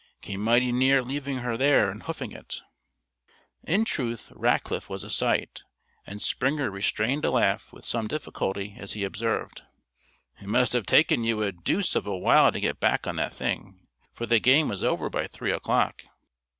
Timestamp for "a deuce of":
11.43-12.07